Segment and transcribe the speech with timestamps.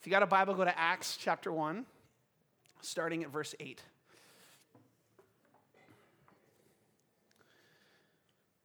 [0.00, 1.84] If you got a Bible, go to Acts chapter 1,
[2.80, 3.82] starting at verse 8.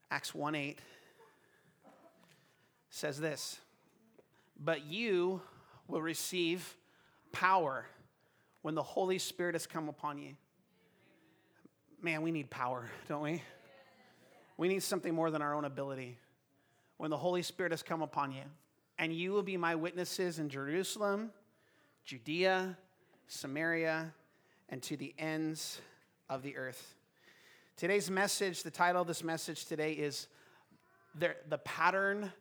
[0.10, 0.79] Acts 1 8
[2.90, 3.60] says this
[4.58, 5.42] But you
[5.90, 6.78] will receive
[7.34, 7.86] power
[8.61, 10.38] when the Holy Spirit has come upon you.
[12.02, 13.41] Man, we need power, don't we?
[14.55, 16.17] We need something more than our own ability.
[16.95, 18.43] When the Holy Spirit has come upon you,
[18.98, 21.32] and you will be my witnesses in Jerusalem,
[22.05, 22.77] Judea,
[23.27, 24.13] Samaria,
[24.70, 25.81] and to the ends
[26.30, 26.95] of the earth.
[27.77, 30.27] Today's message, the title of this message today is
[31.20, 32.31] the, the pattern,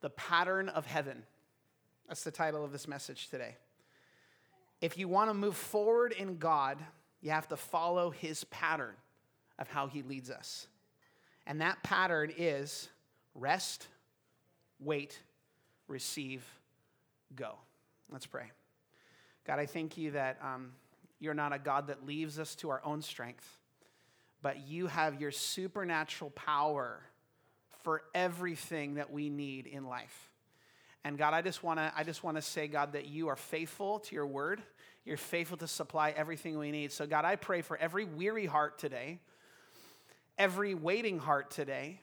[0.00, 1.24] the pattern of heaven.
[2.06, 3.56] That's the title of this message today.
[4.80, 6.78] If you want to move forward in God,
[7.20, 8.94] you have to follow his pattern
[9.58, 10.68] of how he leads us.
[11.46, 12.88] And that pattern is
[13.34, 13.88] rest,
[14.78, 15.18] wait,
[15.88, 16.44] receive,
[17.34, 17.56] go.
[18.10, 18.50] Let's pray.
[19.46, 20.72] God, I thank you that um,
[21.18, 23.46] you're not a God that leaves us to our own strength,
[24.42, 27.00] but you have your supernatural power
[27.82, 30.30] for everything that we need in life.
[31.04, 33.36] And God, I just want to I just want to say God that you are
[33.36, 34.60] faithful to your word.
[35.04, 36.92] You're faithful to supply everything we need.
[36.92, 39.20] So God, I pray for every weary heart today,
[40.36, 42.00] every waiting heart today,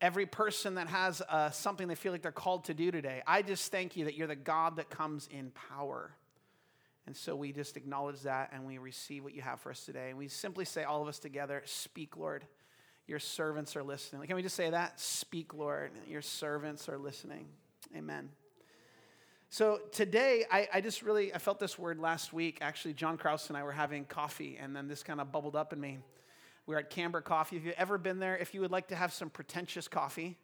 [0.00, 3.22] every person that has uh, something they feel like they're called to do today.
[3.26, 6.10] I just thank you that you're the God that comes in power.
[7.06, 10.10] And so we just acknowledge that and we receive what you have for us today.
[10.10, 12.44] And we simply say, all of us together, Speak, Lord.
[13.06, 14.26] Your servants are listening.
[14.26, 14.98] Can we just say that?
[14.98, 15.90] Speak, Lord.
[16.08, 17.46] Your servants are listening.
[17.94, 18.30] Amen.
[19.50, 22.58] So today, I, I, just really I felt this word last week.
[22.62, 25.72] Actually, John Kraus and I were having coffee, and then this kind of bubbled up
[25.72, 25.98] in me.
[26.66, 27.56] We were at Camber Coffee.
[27.56, 30.38] If you've ever been there, if you would like to have some pretentious coffee,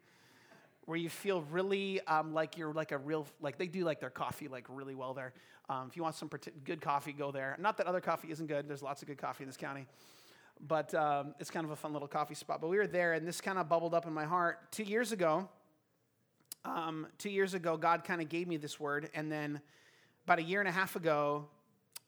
[0.84, 4.10] where you feel really um, like you're like a real like they do like their
[4.10, 5.32] coffee like really well there.
[5.68, 6.28] Um, if you want some
[6.64, 7.56] good coffee, go there.
[7.60, 8.66] Not that other coffee isn't good.
[8.66, 9.86] There's lots of good coffee in this county,
[10.66, 12.60] but um, it's kind of a fun little coffee spot.
[12.60, 15.12] But we were there, and this kind of bubbled up in my heart two years
[15.12, 15.48] ago.
[16.64, 19.60] Um, two years ago, God kind of gave me this word, and then
[20.26, 21.46] about a year and a half ago,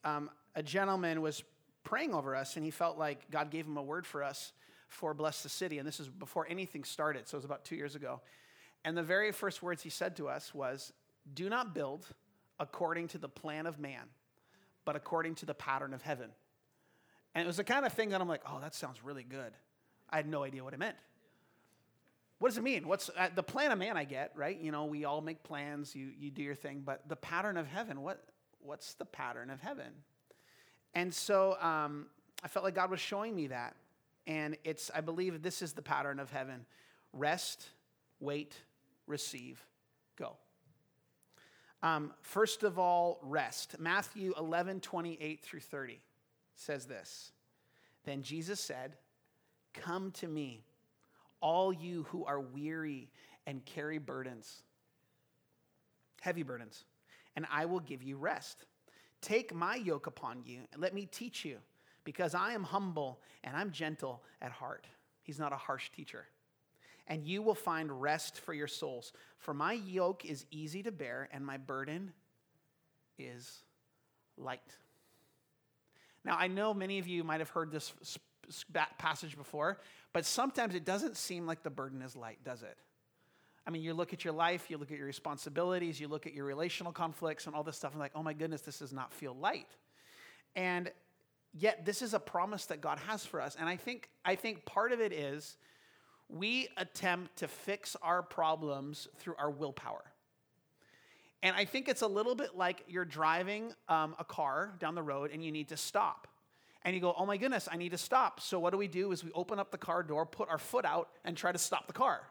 [0.03, 1.43] um, a gentleman was
[1.83, 4.51] praying over us, and he felt like God gave him a word for us
[4.87, 5.79] for Bless the City.
[5.79, 8.21] And this is before anything started, so it was about two years ago.
[8.85, 10.93] And the very first words he said to us was,
[11.33, 12.07] Do not build
[12.59, 14.03] according to the plan of man,
[14.85, 16.29] but according to the pattern of heaven.
[17.35, 19.53] And it was the kind of thing that I'm like, Oh, that sounds really good.
[20.09, 20.97] I had no idea what it meant.
[22.39, 22.87] What does it mean?
[22.87, 23.95] What's uh, the plan of man?
[23.95, 24.59] I get right.
[24.59, 25.95] You know, we all make plans.
[25.95, 28.01] You you do your thing, but the pattern of heaven.
[28.01, 28.21] What
[28.59, 29.93] what's the pattern of heaven?
[30.95, 32.07] And so um,
[32.43, 33.75] I felt like God was showing me that.
[34.27, 36.65] And it's, I believe this is the pattern of heaven
[37.11, 37.67] rest,
[38.19, 38.55] wait,
[39.05, 39.63] receive,
[40.17, 40.35] go.
[41.83, 43.75] Um, first of all, rest.
[43.79, 45.99] Matthew 11, 28 through 30
[46.55, 47.31] says this
[48.05, 48.95] Then Jesus said,
[49.73, 50.63] Come to me,
[51.41, 53.09] all you who are weary
[53.45, 54.61] and carry burdens,
[56.21, 56.85] heavy burdens,
[57.35, 58.65] and I will give you rest.
[59.23, 61.57] Take my yoke upon you and let me teach you,
[62.03, 64.85] because I am humble and I'm gentle at heart.
[65.23, 66.25] He's not a harsh teacher.
[67.07, 69.13] And you will find rest for your souls.
[69.37, 72.11] For my yoke is easy to bear and my burden
[73.17, 73.63] is
[74.37, 74.59] light.
[76.25, 77.93] Now, I know many of you might have heard this
[78.97, 79.79] passage before,
[80.11, 82.77] but sometimes it doesn't seem like the burden is light, does it?
[83.65, 86.33] I mean, you look at your life, you look at your responsibilities, you look at
[86.33, 89.13] your relational conflicts and all this stuff, and like, oh my goodness, this does not
[89.13, 89.67] feel light.
[90.55, 90.91] And
[91.53, 93.55] yet, this is a promise that God has for us.
[93.57, 95.55] And I think, I think part of it is
[96.27, 100.03] we attempt to fix our problems through our willpower.
[101.41, 105.03] And I think it's a little bit like you're driving um, a car down the
[105.03, 106.27] road and you need to stop.
[106.85, 108.39] And you go, oh my goodness, I need to stop.
[108.39, 110.85] So what do we do is we open up the car door, put our foot
[110.85, 112.21] out, and try to stop the car.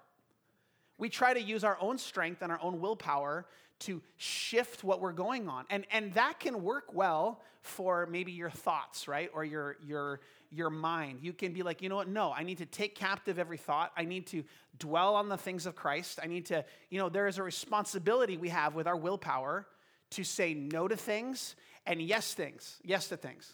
[1.03, 3.45] We try to use our own strength and our own willpower
[3.81, 5.65] to shift what we're going on.
[5.69, 9.29] And, and that can work well for maybe your thoughts, right?
[9.35, 10.21] Or your, your,
[10.53, 11.19] your mind.
[11.21, 12.07] You can be like, you know what?
[12.07, 13.91] No, I need to take captive every thought.
[13.97, 14.45] I need to
[14.79, 16.21] dwell on the things of Christ.
[16.23, 19.67] I need to, you know, there is a responsibility we have with our willpower
[20.11, 23.53] to say no to things and yes things, yes to things.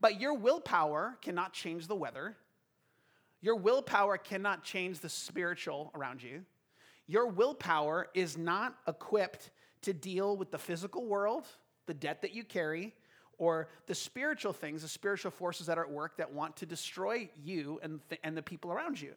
[0.00, 2.36] But your willpower cannot change the weather.
[3.40, 6.44] Your willpower cannot change the spiritual around you.
[7.08, 9.50] Your willpower is not equipped
[9.82, 11.46] to deal with the physical world,
[11.86, 12.94] the debt that you carry,
[13.38, 17.30] or the spiritual things, the spiritual forces that are at work that want to destroy
[17.42, 19.14] you and, th- and the people around you.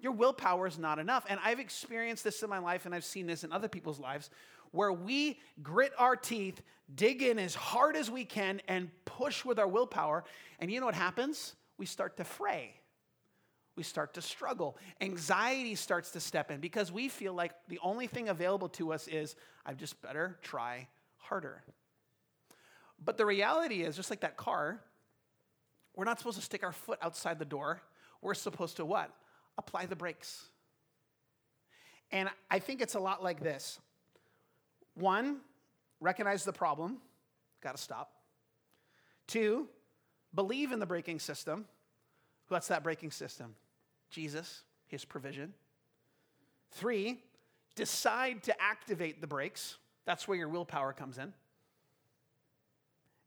[0.00, 1.24] Your willpower is not enough.
[1.28, 4.30] And I've experienced this in my life, and I've seen this in other people's lives,
[4.70, 6.62] where we grit our teeth,
[6.94, 10.24] dig in as hard as we can, and push with our willpower.
[10.60, 11.54] And you know what happens?
[11.78, 12.74] We start to fray.
[13.76, 14.76] We start to struggle.
[15.00, 19.08] Anxiety starts to step in because we feel like the only thing available to us
[19.08, 19.34] is,
[19.66, 21.62] I've just better try harder.
[23.04, 24.80] But the reality is, just like that car,
[25.96, 27.80] we're not supposed to stick our foot outside the door.
[28.22, 29.10] We're supposed to what?
[29.58, 30.48] Apply the brakes.
[32.12, 33.80] And I think it's a lot like this
[34.94, 35.38] one,
[36.00, 36.98] recognize the problem,
[37.60, 38.12] got to stop.
[39.26, 39.66] Two,
[40.32, 41.64] believe in the braking system.
[42.48, 43.56] What's that braking system?
[44.14, 45.52] Jesus, his provision.
[46.70, 47.18] Three,
[47.74, 49.76] decide to activate the brakes.
[50.04, 51.32] That's where your willpower comes in.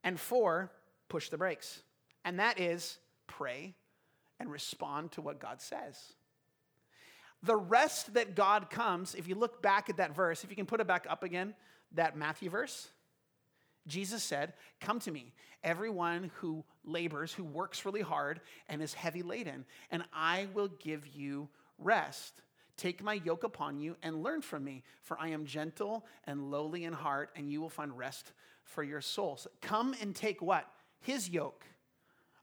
[0.04, 0.72] And four,
[1.10, 1.82] push the brakes.
[2.24, 3.74] And that is pray
[4.40, 6.14] and respond to what God says.
[7.44, 10.66] The rest that God comes, if you look back at that verse, if you can
[10.66, 11.54] put it back up again,
[11.94, 12.88] that Matthew verse,
[13.88, 19.24] Jesus said, Come to me, everyone who labors, who works really hard, and is heavy
[19.24, 21.50] laden, and I will give you
[21.80, 22.42] rest.
[22.78, 26.84] Take my yoke upon you and learn from me, for I am gentle and lowly
[26.84, 28.32] in heart, and you will find rest
[28.64, 29.48] for your souls.
[29.62, 30.70] Come and take what?
[31.00, 31.66] His yoke.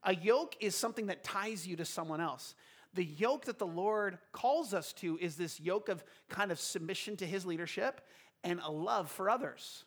[0.03, 2.53] A yoke is something that ties you to someone else.
[2.93, 7.17] The yoke that the Lord calls us to is this yoke of kind of submission
[7.17, 8.01] to his leadership
[8.43, 9.85] and a love for others.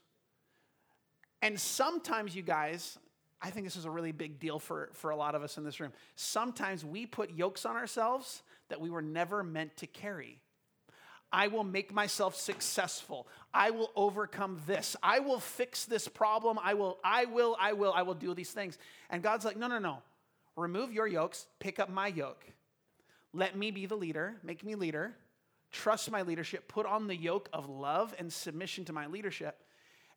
[1.42, 2.98] And sometimes, you guys,
[3.40, 5.64] I think this is a really big deal for, for a lot of us in
[5.64, 5.92] this room.
[6.16, 10.40] Sometimes we put yokes on ourselves that we were never meant to carry.
[11.30, 13.28] I will make myself successful.
[13.52, 14.96] I will overcome this.
[15.02, 16.58] I will fix this problem.
[16.62, 18.78] I will, I will, I will, I will do these things.
[19.10, 19.98] And God's like, no, no, no.
[20.56, 22.44] Remove your yokes, pick up my yoke.
[23.32, 25.14] Let me be the leader, make me leader.
[25.70, 29.62] Trust my leadership, put on the yoke of love and submission to my leadership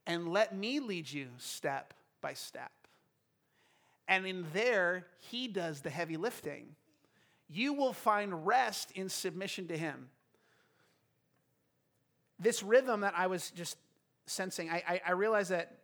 [0.05, 2.71] and let me lead you step by step.
[4.07, 6.75] And in there, he does the heavy lifting.
[7.49, 10.09] You will find rest in submission to him.
[12.39, 13.77] This rhythm that I was just
[14.25, 15.77] sensing, I, I, I realize that,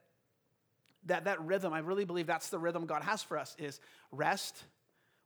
[1.06, 3.80] that that rhythm, I really believe that's the rhythm God has for us, is
[4.12, 4.62] rest,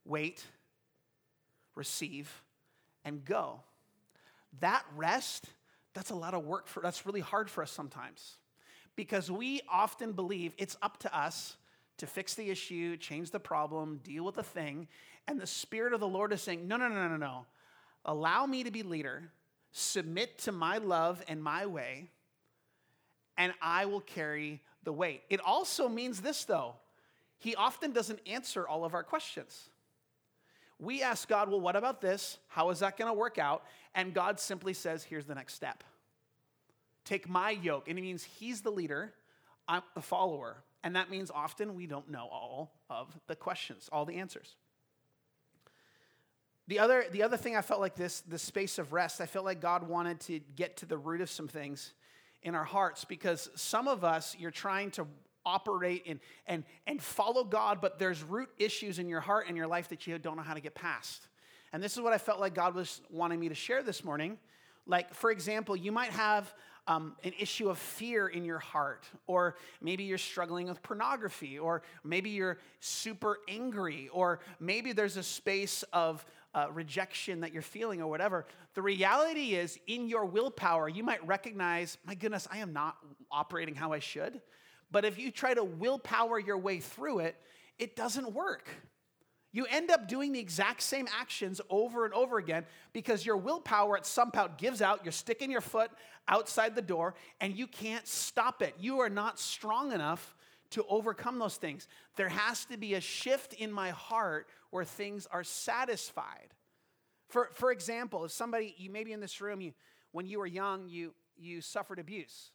[0.05, 0.45] wait,
[1.75, 2.29] receive,
[3.05, 3.61] and go.
[4.59, 5.45] That rest,
[5.93, 8.37] that's a lot of work for, that's really hard for us sometimes
[9.01, 11.55] because we often believe it's up to us
[11.97, 14.87] to fix the issue, change the problem, deal with the thing.
[15.27, 17.47] And the Spirit of the Lord is saying, no, no, no, no, no.
[18.05, 19.23] Allow me to be leader,
[19.71, 22.11] submit to my love and my way,
[23.39, 25.23] and I will carry the weight.
[25.31, 26.75] It also means this, though.
[27.39, 29.69] He often doesn't answer all of our questions.
[30.77, 32.37] We ask God, well, what about this?
[32.49, 33.63] How is that going to work out?
[33.95, 35.83] And God simply says, here's the next step.
[37.05, 37.87] Take my yoke.
[37.87, 39.13] And it means he's the leader,
[39.67, 40.63] I'm the follower.
[40.83, 44.55] And that means often we don't know all of the questions, all the answers.
[46.67, 49.45] The other, the other thing I felt like this, the space of rest, I felt
[49.45, 51.93] like God wanted to get to the root of some things
[52.43, 55.05] in our hearts because some of us, you're trying to
[55.45, 59.67] operate and, and, and follow God, but there's root issues in your heart and your
[59.67, 61.27] life that you don't know how to get past.
[61.73, 64.37] And this is what I felt like God was wanting me to share this morning.
[64.85, 66.53] Like, for example, you might have
[66.87, 71.83] um, an issue of fear in your heart, or maybe you're struggling with pornography, or
[72.03, 78.01] maybe you're super angry, or maybe there's a space of uh, rejection that you're feeling,
[78.01, 78.45] or whatever.
[78.73, 82.97] The reality is, in your willpower, you might recognize, my goodness, I am not
[83.31, 84.41] operating how I should.
[84.91, 87.35] But if you try to willpower your way through it,
[87.79, 88.67] it doesn't work.
[89.53, 93.97] You end up doing the exact same actions over and over again because your willpower
[93.97, 95.01] at some point gives out.
[95.03, 95.91] You're sticking your foot
[96.27, 98.75] outside the door and you can't stop it.
[98.79, 100.35] You are not strong enough
[100.71, 101.87] to overcome those things.
[102.15, 106.53] There has to be a shift in my heart where things are satisfied.
[107.27, 109.73] For, for example, if somebody, you maybe in this room, you,
[110.11, 112.51] when you were young, you, you suffered abuse.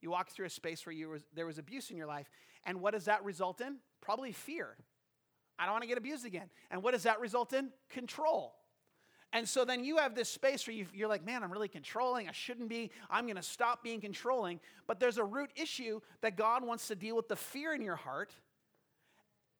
[0.00, 2.28] You walked through a space where you was, there was abuse in your life.
[2.64, 3.76] And what does that result in?
[4.00, 4.76] Probably fear.
[5.62, 6.50] I don't want to get abused again.
[6.72, 7.70] And what does that result in?
[7.88, 8.52] Control.
[9.32, 12.28] And so then you have this space where you're like, man, I'm really controlling.
[12.28, 12.90] I shouldn't be.
[13.08, 14.58] I'm going to stop being controlling.
[14.88, 17.94] But there's a root issue that God wants to deal with the fear in your
[17.94, 18.34] heart.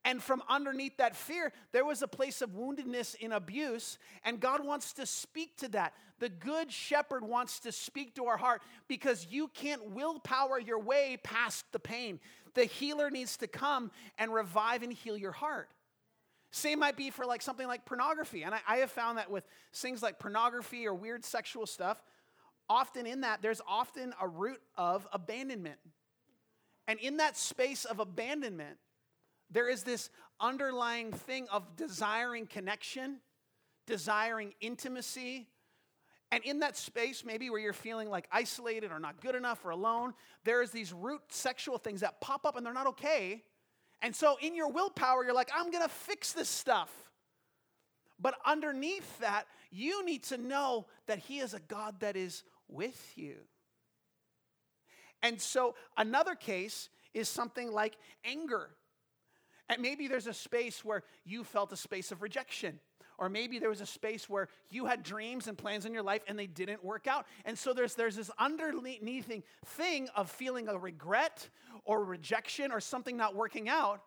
[0.04, 4.66] And from underneath that fear, there was a place of woundedness in abuse, and God
[4.66, 5.94] wants to speak to that.
[6.18, 11.18] The good shepherd wants to speak to our heart because you can't willpower your way
[11.23, 12.18] past the pain.
[12.54, 15.68] The healer needs to come and revive and heal your heart.
[16.52, 18.42] Same might be for like something like pornography.
[18.42, 19.44] And I, I have found that with
[19.75, 22.02] things like pornography or weird sexual stuff,
[22.68, 25.78] often in that, there's often a root of abandonment.
[26.87, 28.76] And in that space of abandonment,
[29.50, 33.21] there is this underlying thing of desiring connection,
[33.87, 35.49] desiring intimacy.
[36.30, 39.71] And in that space, maybe where you're feeling like isolated or not good enough or
[39.71, 40.12] alone,
[40.44, 43.42] there's these root sexual things that pop up and they're not okay.
[44.02, 46.90] And so in your willpower, you're like, I'm gonna fix this stuff.
[48.21, 53.12] But underneath that, you need to know that He is a God that is with
[53.16, 53.37] you.
[55.23, 58.71] And so another case is something like anger.
[59.68, 62.80] And maybe there's a space where you felt a space of rejection.
[63.23, 66.23] Or maybe there was a space where you had dreams and plans in your life
[66.26, 67.25] and they didn't work out.
[67.45, 69.31] And so there's, there's this underneath
[69.64, 71.49] thing of feeling a regret
[71.85, 74.02] or rejection or something not working out.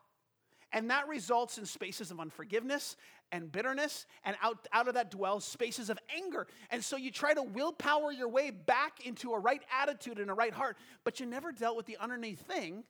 [0.73, 2.97] And that results in spaces of unforgiveness
[3.31, 6.45] and bitterness, and out, out of that dwells spaces of anger.
[6.69, 10.33] And so you try to willpower your way back into a right attitude and a
[10.33, 12.83] right heart, but you never dealt with the underneath thing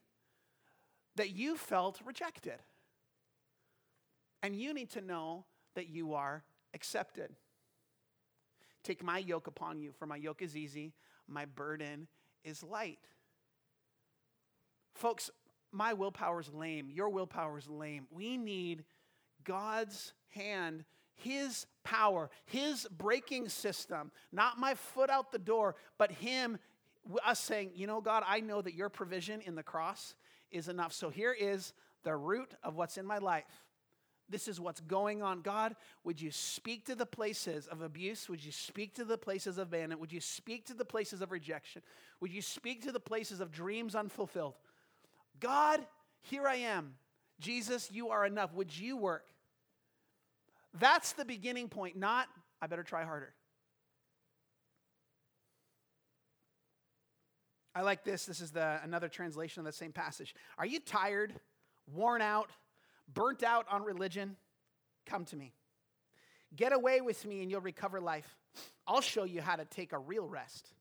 [1.17, 2.57] that you felt rejected.
[4.41, 7.35] And you need to know that you are accepted.
[8.83, 10.93] Take my yoke upon you, for my yoke is easy,
[11.27, 12.07] my burden
[12.43, 12.99] is light.
[14.93, 15.31] Folks,
[15.71, 16.89] my willpower is lame.
[16.89, 18.07] Your willpower is lame.
[18.11, 18.85] We need
[19.43, 26.59] God's hand, His power, His braking system, not my foot out the door, but Him,
[27.25, 30.15] us saying, you know, God, I know that your provision in the cross
[30.51, 30.93] is enough.
[30.93, 33.43] So here is the root of what's in my life.
[34.27, 35.41] This is what's going on.
[35.41, 38.27] God, would you speak to the places of abuse?
[38.27, 40.01] Would you speak to the places of abandonment?
[40.01, 41.83] Would you speak to the places of rejection?
[42.21, 44.55] Would you speak to the places of dreams unfulfilled?
[45.39, 45.85] God,
[46.21, 46.95] here I am.
[47.39, 48.53] Jesus, you are enough.
[48.53, 49.25] Would you work?
[50.79, 52.27] That's the beginning point, not,
[52.61, 53.33] I better try harder.
[57.75, 58.25] I like this.
[58.25, 60.33] This is the, another translation of the same passage.
[60.57, 61.33] Are you tired,
[61.93, 62.49] worn out,
[63.13, 64.35] burnt out on religion?
[65.05, 65.53] Come to me.
[66.55, 68.37] Get away with me and you'll recover life.
[68.87, 70.71] I'll show you how to take a real rest.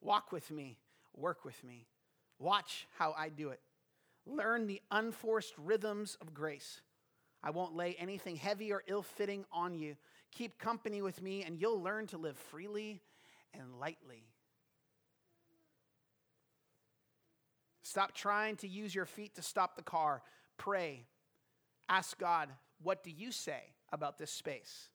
[0.00, 0.78] Walk with me,
[1.14, 1.86] work with me.
[2.38, 3.60] Watch how I do it.
[4.26, 6.80] Learn the unforced rhythms of grace.
[7.42, 9.96] I won't lay anything heavy or ill fitting on you.
[10.32, 13.02] Keep company with me, and you'll learn to live freely
[13.52, 14.24] and lightly.
[17.82, 20.22] Stop trying to use your feet to stop the car.
[20.56, 21.04] Pray.
[21.92, 22.48] Ask God,
[22.82, 23.60] what do you say
[23.92, 24.88] about this space?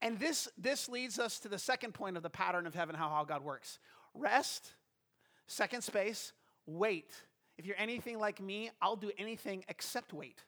[0.00, 3.10] And this, this leads us to the second point of the pattern of heaven, how,
[3.10, 3.78] how God works.
[4.14, 4.72] Rest,
[5.48, 6.32] second space,
[6.64, 7.10] wait.
[7.58, 10.40] If you're anything like me, I'll do anything except wait.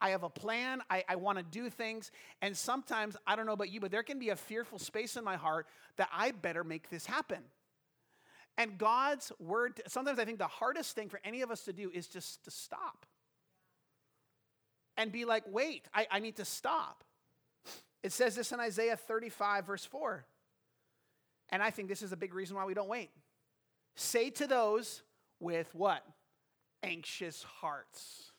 [0.00, 0.80] I have a plan.
[0.88, 2.12] I, I want to do things.
[2.40, 5.24] And sometimes, I don't know about you, but there can be a fearful space in
[5.24, 7.42] my heart that I better make this happen.
[8.58, 11.90] And God's word, sometimes I think the hardest thing for any of us to do
[11.94, 13.06] is just to stop
[14.96, 17.04] and be like, wait, I, I need to stop.
[18.02, 20.26] It says this in Isaiah 35, verse 4.
[21.50, 23.10] And I think this is a big reason why we don't wait.
[23.94, 25.02] Say to those
[25.38, 26.04] with what?
[26.82, 28.32] Anxious hearts.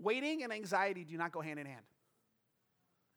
[0.00, 1.84] Waiting and anxiety do not go hand in hand.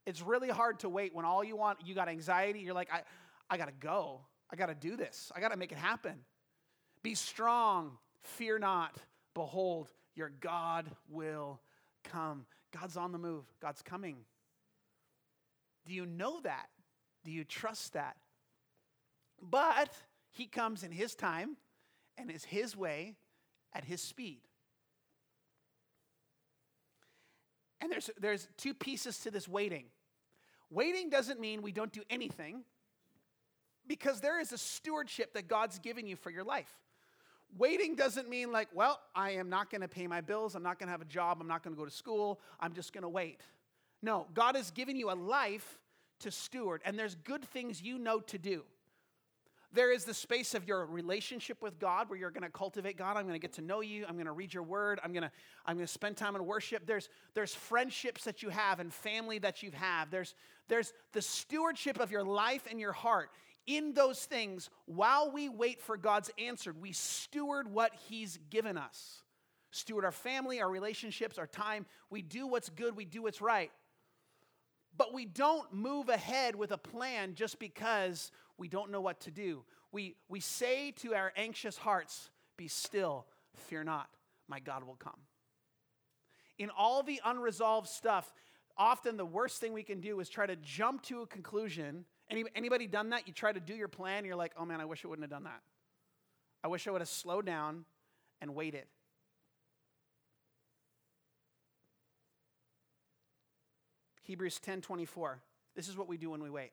[0.06, 3.02] It's really hard to wait when all you want, you got anxiety, you're like, I,
[3.50, 4.22] I gotta go.
[4.52, 5.32] I gotta do this.
[5.36, 6.16] I gotta make it happen.
[7.04, 8.98] Be strong, fear not.
[9.34, 11.62] Behold, your God will
[12.04, 12.46] come.
[12.78, 14.18] God's on the move, God's coming.
[15.86, 16.68] Do you know that?
[17.24, 18.18] Do you trust that?
[19.42, 19.94] But
[20.32, 21.58] he comes in his time
[22.18, 23.16] and is his way
[23.74, 24.42] at his speed.
[27.80, 29.86] And there's, there's two pieces to this waiting.
[30.70, 32.64] Waiting doesn't mean we don't do anything
[33.92, 36.80] because there is a stewardship that God's given you for your life.
[37.58, 40.80] Waiting doesn't mean like, well, I am not going to pay my bills, I'm not
[40.80, 43.02] going to have a job, I'm not going to go to school, I'm just going
[43.02, 43.42] to wait.
[44.02, 45.78] No, God has given you a life
[46.22, 48.64] to steward, and there's good things you know to do.
[49.74, 53.18] There is the space of your relationship with God where you're going to cultivate God.
[53.18, 54.06] I'm going to get to know you.
[54.08, 55.02] I'm going to read your word.
[55.04, 55.32] I'm going to,
[55.66, 56.86] I'm going to spend time in worship.
[56.86, 60.12] There's, there's friendships that you have and family that you have.
[60.12, 60.36] There's,
[60.68, 63.30] there's the stewardship of your life and your heart.
[63.72, 69.24] In those things, while we wait for God's answer, we steward what He's given us.
[69.72, 71.86] Steward our family, our relationships, our time.
[72.10, 73.72] We do what's good, we do what's right.
[74.98, 79.32] But we don't move ahead with a plan just because we don't know what to
[79.32, 79.64] do.
[79.94, 83.26] We, we say to our anxious hearts, Be still,
[83.56, 84.10] fear not,
[84.50, 85.22] my God will come.
[86.60, 88.34] In all the unresolved stuff,
[88.78, 92.04] often the worst thing we can do is try to jump to a conclusion.
[92.32, 93.28] Any, anybody done that?
[93.28, 95.30] You try to do your plan, you're like, oh man, I wish I wouldn't have
[95.30, 95.62] done that.
[96.64, 97.86] I wish I would have slowed down
[98.40, 98.86] and waited.
[104.24, 105.40] Hebrews 10 24.
[105.76, 106.72] This is what we do when we wait.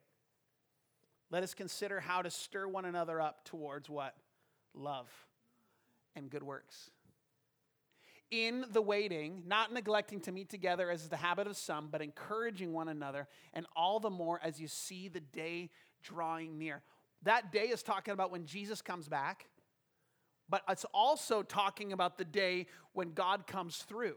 [1.31, 4.15] Let us consider how to stir one another up towards what?
[4.75, 5.09] Love
[6.15, 6.91] and good works.
[8.31, 12.03] In the waiting, not neglecting to meet together as is the habit of some, but
[12.03, 15.71] encouraging one another, and all the more as you see the day
[16.03, 16.83] drawing near.
[17.23, 19.47] That day is talking about when Jesus comes back,
[20.49, 24.17] but it's also talking about the day when God comes through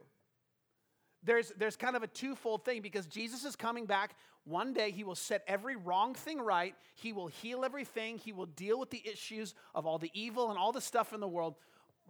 [1.24, 4.16] there's, there's kind of a twofold thing because Jesus is coming back.
[4.44, 6.74] One day he will set every wrong thing right.
[6.96, 8.18] He will heal everything.
[8.18, 11.20] He will deal with the issues of all the evil and all the stuff in
[11.20, 11.56] the world.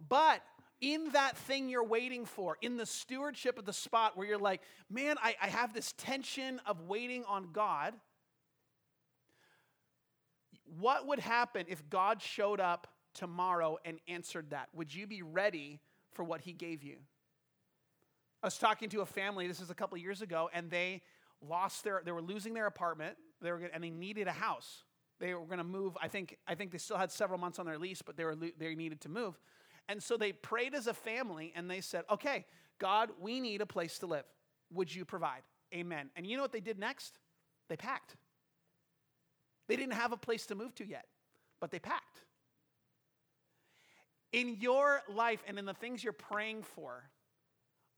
[0.08, 0.42] But
[0.82, 4.60] in that thing you're waiting for, in the stewardship of the spot where you're like,
[4.90, 7.94] man, I, I have this tension of waiting on God.
[10.80, 14.68] What would happen if God showed up tomorrow and answered that?
[14.74, 15.80] Would you be ready
[16.12, 16.96] for what he gave you?
[18.42, 21.02] I was talking to a family, this is a couple years ago, and they
[21.40, 24.82] lost their, they were losing their apartment, they were, and they needed a house.
[25.20, 25.96] They were going to move.
[26.02, 28.34] I think, I think they still had several months on their lease, but they, were,
[28.34, 29.38] they needed to move.
[29.88, 32.46] And so they prayed as a family and they said, okay,
[32.78, 34.24] God, we need a place to live.
[34.72, 35.42] Would you provide?
[35.74, 36.10] Amen.
[36.16, 37.18] And you know what they did next?
[37.68, 38.16] They packed.
[39.68, 41.06] They didn't have a place to move to yet,
[41.60, 42.22] but they packed.
[44.32, 47.04] In your life and in the things you're praying for,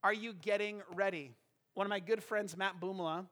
[0.03, 1.31] are you getting ready?
[1.73, 3.25] One of my good friends, Matt Boomla,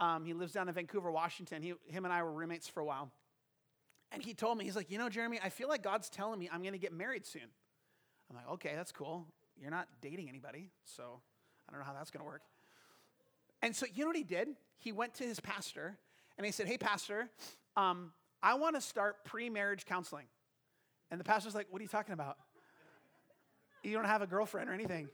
[0.00, 1.62] um, he lives down in Vancouver, Washington.
[1.62, 3.10] He, him and I were roommates for a while.
[4.12, 6.48] And he told me, he's like, you know, Jeremy, I feel like God's telling me
[6.52, 7.48] I'm going to get married soon.
[8.30, 9.26] I'm like, okay, that's cool.
[9.60, 11.20] You're not dating anybody, so
[11.68, 12.42] I don't know how that's going to work.
[13.62, 14.48] And so, you know what he did?
[14.78, 15.96] He went to his pastor
[16.36, 17.30] and he said, hey, pastor,
[17.76, 18.12] um,
[18.42, 20.26] I want to start pre marriage counseling.
[21.10, 22.36] And the pastor's like, what are you talking about?
[23.82, 25.08] You don't have a girlfriend or anything.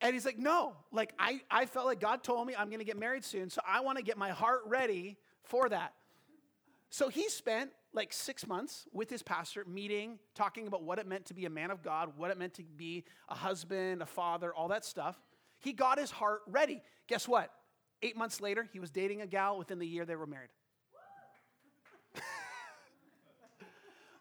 [0.00, 2.84] And he's like, no, like I, I felt like God told me I'm going to
[2.84, 5.94] get married soon, so I want to get my heart ready for that.
[6.90, 11.24] So he spent like six months with his pastor, meeting, talking about what it meant
[11.26, 14.52] to be a man of God, what it meant to be a husband, a father,
[14.54, 15.20] all that stuff.
[15.58, 16.82] He got his heart ready.
[17.08, 17.50] Guess what?
[18.02, 19.58] Eight months later, he was dating a gal.
[19.58, 20.50] Within the year, they were married.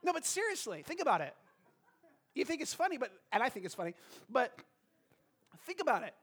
[0.04, 1.36] no, but seriously, think about it.
[2.34, 3.94] You think it's funny, but, and I think it's funny,
[4.30, 4.58] but
[5.66, 6.14] Think about it.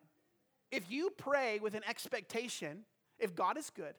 [0.70, 2.84] If you pray with an expectation,
[3.18, 3.94] if God is good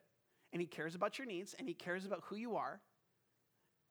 [0.52, 2.80] and He cares about your needs and He cares about who you are,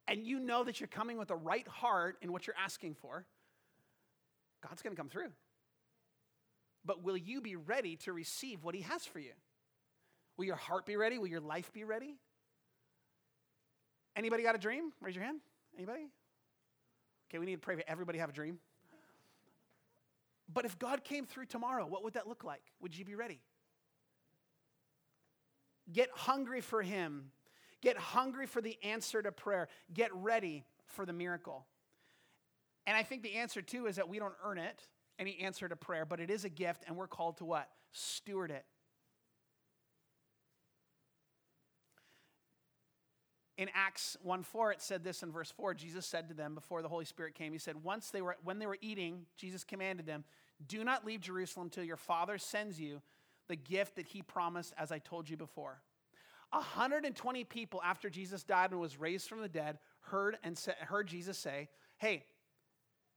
[0.08, 3.26] and you know that you're coming with the right heart in what you're asking for,
[4.68, 5.32] God's going to come through.
[6.86, 9.32] But will you be ready to receive what He has for you?
[10.38, 11.18] Will your heart be ready?
[11.18, 12.16] Will your life be ready?
[14.16, 14.92] Anybody got a dream?
[15.02, 15.40] Raise your hand.
[15.78, 16.08] Anybody?
[17.30, 18.60] Okay, we need to pray for everybody have a dream.
[20.54, 22.62] But if God came through tomorrow, what would that look like?
[22.82, 23.40] Would you be ready?
[25.92, 27.32] Get hungry for Him.
[27.84, 29.68] Get hungry for the answer to prayer.
[29.94, 31.66] Get ready for the miracle.
[32.88, 34.88] And I think the answer, too, is that we don't earn it,
[35.20, 37.68] any answer to prayer, but it is a gift, and we're called to what?
[37.92, 38.64] Steward it.
[43.58, 45.74] In Acts 1 4, it said this in verse 4.
[45.74, 48.60] Jesus said to them before the Holy Spirit came, He said, Once they were, when
[48.60, 50.24] they were eating, Jesus commanded them,
[50.66, 53.02] Do not leave Jerusalem till your Father sends you
[53.50, 55.82] the gift that He promised, as I told you before.
[56.54, 61.08] 120 people after Jesus died and was raised from the dead heard, and sa- heard
[61.08, 62.24] Jesus say, Hey,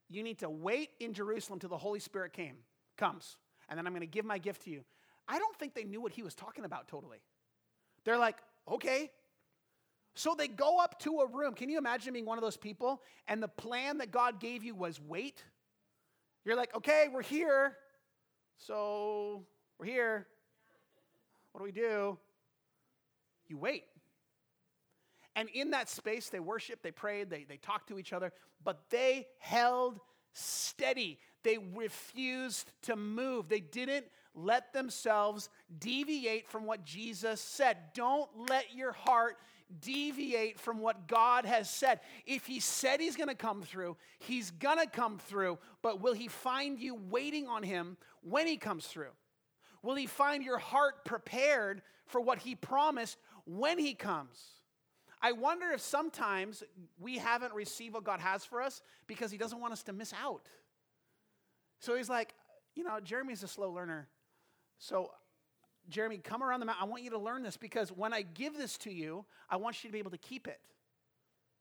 [0.08, 2.56] you need to wait in Jerusalem till the Holy Spirit came,
[2.96, 3.36] comes,
[3.68, 4.84] and then I'm going to give my gift to you.
[5.28, 7.18] I don't think they knew what he was talking about totally.
[8.04, 8.36] They're like,
[8.70, 9.10] okay,
[10.14, 11.54] so they go up to a room.
[11.54, 13.02] Can you imagine being one of those people?
[13.26, 15.44] And the plan that God gave you was wait.
[16.44, 17.76] You're like, okay, we're here.
[18.56, 19.44] So
[19.78, 20.26] we're here.
[21.52, 22.18] What do we do?
[23.48, 23.84] You wait.
[25.34, 28.32] And in that space, they worshiped, they prayed, they, they talked to each other,
[28.64, 30.00] but they held
[30.32, 31.18] steady.
[31.42, 33.48] They refused to move.
[33.48, 37.76] They didn't let themselves deviate from what Jesus said.
[37.94, 39.36] Don't let your heart
[39.80, 42.00] deviate from what God has said.
[42.24, 46.14] If He said He's going to come through, He's going to come through, but will
[46.14, 49.12] He find you waiting on Him when He comes through?
[49.82, 54.44] Will He find your heart prepared for what He promised when He comes?
[55.22, 56.62] I wonder if sometimes
[57.00, 60.12] we haven't received what God has for us because He doesn't want us to miss
[60.22, 60.48] out.
[61.80, 62.34] So He's like,
[62.74, 64.08] you know, Jeremy's a slow learner.
[64.78, 65.10] So
[65.88, 66.84] Jeremy, come around the mountain.
[66.84, 69.82] I want you to learn this because when I give this to you, I want
[69.82, 70.60] you to be able to keep it.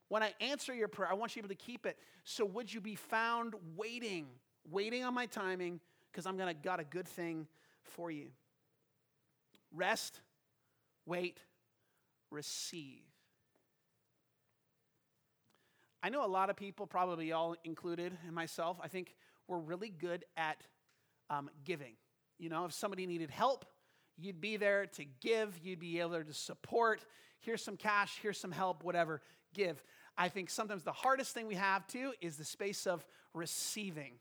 [0.10, 1.98] When I answer your prayer, I want you to be able to keep it.
[2.24, 4.28] So would you be found waiting,
[4.70, 5.80] waiting on my timing,
[6.12, 7.48] because I'm gonna got a good thing
[7.82, 8.28] for you.
[9.74, 10.22] Rest,
[11.06, 11.40] wait,
[12.32, 13.04] receive.
[16.04, 19.16] I know a lot of people, probably all included, and myself, I think
[19.48, 20.58] we're really good at
[21.30, 21.94] um, giving.
[22.38, 23.66] You know, if somebody needed help,
[24.18, 27.04] you'd be there to give, you'd be able to support.
[27.40, 29.22] Here's some cash, here's some help, whatever,
[29.54, 29.84] give.
[30.18, 34.14] I think sometimes the hardest thing we have too is the space of receiving.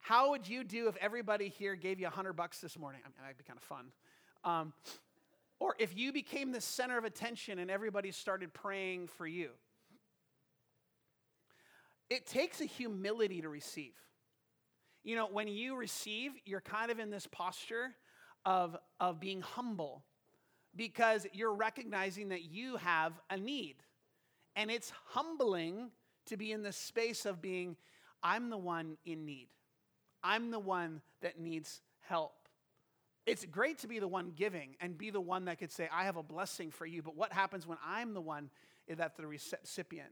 [0.00, 3.00] How would you do if everybody here gave you a hundred bucks this morning?
[3.04, 3.86] I mean, that'd be kind of fun.
[4.44, 4.72] Um,
[5.60, 9.50] or if you became the center of attention and everybody started praying for you.
[12.10, 13.92] It takes a humility to receive.
[15.04, 17.94] You know, when you receive, you're kind of in this posture
[18.44, 20.04] of, of being humble
[20.74, 23.76] because you're recognizing that you have a need.
[24.56, 25.90] And it's humbling
[26.26, 27.76] to be in the space of being,
[28.22, 29.48] I'm the one in need.
[30.22, 32.37] I'm the one that needs help.
[33.28, 36.04] It's great to be the one giving and be the one that could say, I
[36.04, 37.02] have a blessing for you.
[37.02, 38.50] But what happens when I'm the one
[38.88, 40.08] that's the recipient?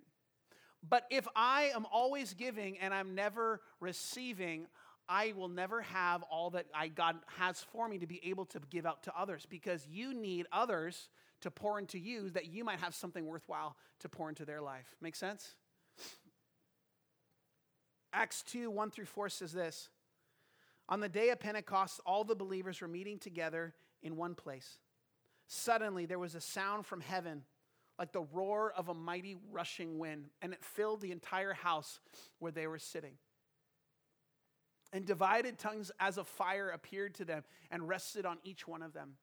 [0.88, 4.66] But if I am always giving and I'm never receiving,
[5.08, 8.60] I will never have all that I, God has for me to be able to
[8.70, 11.08] give out to others because you need others
[11.40, 14.94] to pour into you that you might have something worthwhile to pour into their life.
[15.00, 15.54] Make sense?
[18.12, 19.88] Acts 2 1 through 4 says this
[20.88, 24.78] On the day of Pentecost, all the believers were meeting together in one place.
[25.48, 27.42] Suddenly, there was a sound from heaven
[27.98, 31.98] like the roar of a mighty rushing wind, and it filled the entire house
[32.38, 33.14] where they were sitting.
[34.92, 38.92] And divided tongues as of fire appeared to them and rested on each one of
[38.92, 39.14] them.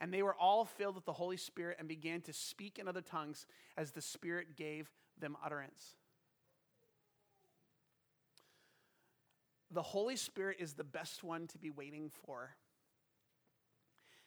[0.00, 3.00] And they were all filled with the Holy Spirit and began to speak in other
[3.00, 3.46] tongues
[3.76, 5.96] as the Spirit gave them utterance.
[9.72, 12.50] The Holy Spirit is the best one to be waiting for.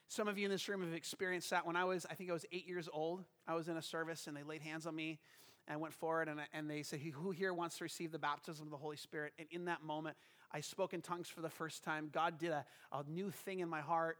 [0.07, 1.65] Some of you in this room have experienced that.
[1.67, 4.27] When I was, I think I was eight years old, I was in a service
[4.27, 5.19] and they laid hands on me
[5.67, 8.65] and I went forward and, and they said, Who here wants to receive the baptism
[8.65, 9.33] of the Holy Spirit?
[9.37, 10.17] And in that moment,
[10.51, 12.09] I spoke in tongues for the first time.
[12.11, 14.17] God did a, a new thing in my heart,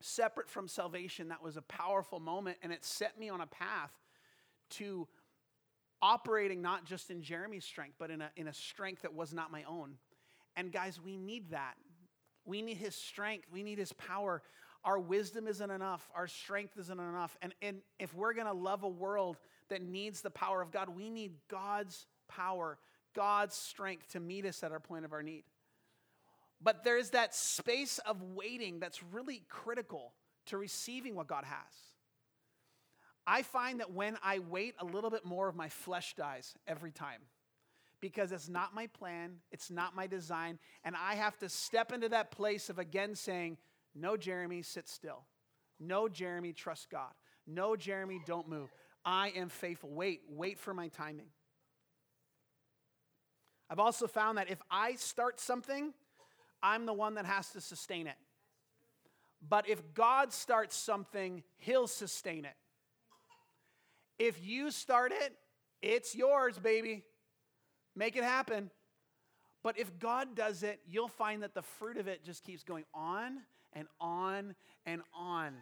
[0.00, 1.28] separate from salvation.
[1.28, 3.92] That was a powerful moment and it set me on a path
[4.70, 5.06] to
[6.02, 9.52] operating not just in Jeremy's strength, but in a, in a strength that was not
[9.52, 9.94] my own.
[10.56, 11.74] And guys, we need that.
[12.44, 13.46] We need his strength.
[13.50, 14.42] We need his power.
[14.84, 16.10] Our wisdom isn't enough.
[16.14, 17.36] Our strength isn't enough.
[17.40, 19.36] And, and if we're going to love a world
[19.68, 22.78] that needs the power of God, we need God's power,
[23.14, 25.44] God's strength to meet us at our point of our need.
[26.60, 30.12] But there's that space of waiting that's really critical
[30.46, 31.91] to receiving what God has.
[33.26, 36.90] I find that when I wait, a little bit more of my flesh dies every
[36.90, 37.20] time
[38.00, 42.08] because it's not my plan, it's not my design, and I have to step into
[42.08, 43.58] that place of again saying,
[43.94, 45.24] No, Jeremy, sit still.
[45.78, 47.12] No, Jeremy, trust God.
[47.46, 48.72] No, Jeremy, don't move.
[49.04, 49.90] I am faithful.
[49.90, 51.26] Wait, wait for my timing.
[53.70, 55.92] I've also found that if I start something,
[56.62, 58.16] I'm the one that has to sustain it.
[59.48, 62.54] But if God starts something, He'll sustain it.
[64.22, 65.34] If you start it,
[65.82, 67.02] it's yours, baby.
[67.96, 68.70] Make it happen.
[69.64, 72.84] But if God does it, you'll find that the fruit of it just keeps going
[72.94, 73.40] on
[73.72, 74.54] and on
[74.86, 75.54] and on.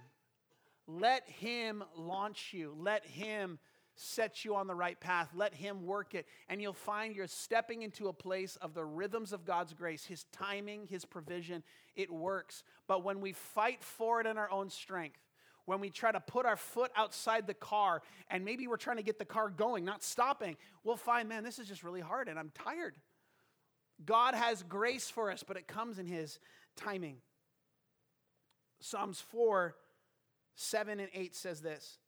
[0.86, 2.74] Let Him launch you.
[2.76, 3.58] Let Him
[3.94, 5.30] set you on the right path.
[5.34, 6.26] Let Him work it.
[6.50, 10.26] And you'll find you're stepping into a place of the rhythms of God's grace, His
[10.32, 11.62] timing, His provision.
[11.96, 12.62] It works.
[12.86, 15.18] But when we fight for it in our own strength,
[15.70, 19.04] when we try to put our foot outside the car and maybe we're trying to
[19.04, 22.40] get the car going, not stopping, we'll find, man, this is just really hard and
[22.40, 22.96] I'm tired.
[24.04, 26.40] God has grace for us, but it comes in His
[26.74, 27.18] timing.
[28.80, 29.76] Psalms 4
[30.56, 31.98] 7 and 8 says this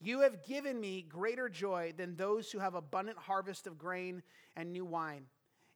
[0.00, 4.22] You have given me greater joy than those who have abundant harvest of grain
[4.54, 5.24] and new wine.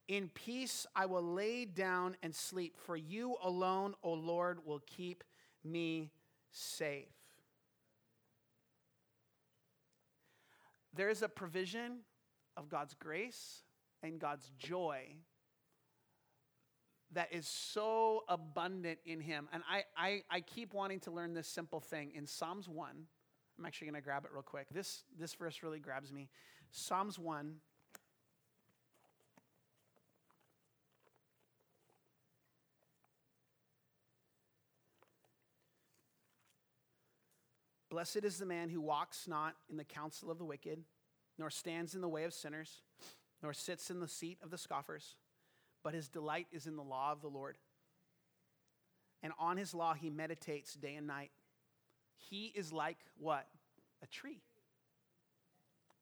[0.06, 5.24] In peace I will lay down and sleep, for you alone, O Lord, will keep
[5.64, 6.12] me
[6.56, 7.08] safe.
[10.94, 12.00] There is a provision
[12.56, 13.62] of God's grace
[14.02, 15.16] and God's joy
[17.12, 19.48] that is so abundant in Him.
[19.52, 22.12] And I, I, I keep wanting to learn this simple thing.
[22.14, 22.88] In Psalms 1,
[23.58, 24.66] I'm actually going to grab it real quick.
[24.70, 26.28] This, this verse really grabs me.
[26.70, 27.56] Psalms 1.
[37.90, 40.82] Blessed is the man who walks not in the counsel of the wicked,
[41.38, 42.82] nor stands in the way of sinners,
[43.42, 45.16] nor sits in the seat of the scoffers,
[45.84, 47.58] but his delight is in the law of the Lord.
[49.22, 51.30] And on his law he meditates day and night.
[52.30, 53.46] He is like what?
[54.02, 54.40] A tree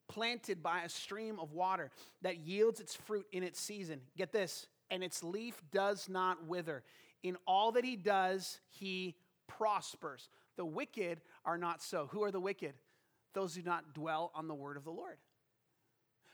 [0.07, 3.99] planted by a stream of water that yields its fruit in its season.
[4.17, 6.83] Get this, and its leaf does not wither.
[7.23, 9.15] In all that he does, he
[9.47, 10.29] prospers.
[10.57, 12.07] The wicked are not so.
[12.11, 12.73] Who are the wicked?
[13.33, 15.17] Those who do not dwell on the word of the Lord.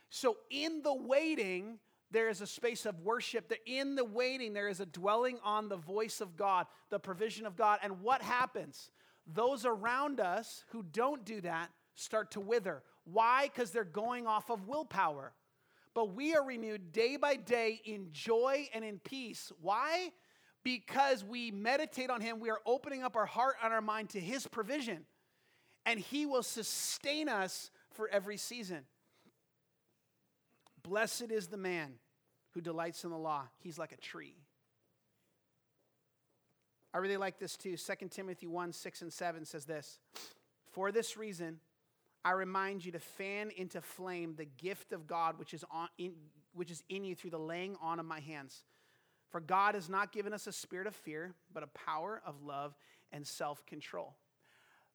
[0.10, 1.80] So, in the waiting,
[2.12, 3.52] there is a space of worship.
[3.66, 7.56] In the waiting, there is a dwelling on the voice of God, the provision of
[7.56, 7.80] God.
[7.82, 8.92] And what happens?
[9.26, 12.84] Those around us who don't do that start to wither.
[13.06, 13.46] Why?
[13.48, 15.34] Because they're going off of willpower.
[15.94, 19.52] But we are renewed day by day in joy and in peace.
[19.62, 20.12] Why?
[20.63, 22.39] Because we meditate on Him.
[22.39, 25.06] We are opening up our heart and our mind to His provision.
[25.86, 28.82] And He will sustain us for every season.
[30.84, 31.93] Blessed is the man
[32.52, 33.43] who delights in the law.
[33.60, 34.36] He's like a tree.
[36.93, 37.78] I really like this too.
[37.78, 40.00] 2 Timothy 1 6 and 7 says this
[40.71, 41.60] For this reason,
[42.24, 46.13] I remind you to fan into flame the gift of God which is, on, in,
[46.54, 48.63] which is in you through the laying on of my hands.
[49.32, 52.76] For God has not given us a spirit of fear, but a power of love
[53.12, 54.15] and self control.